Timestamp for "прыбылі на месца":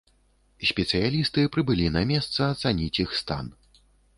1.57-2.39